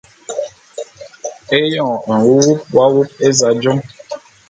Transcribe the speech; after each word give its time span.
Éyoň 1.57 1.91
nwuwup 2.07 2.59
w’awup 2.75 3.09
éza 3.27 3.49
jom. 3.61 3.79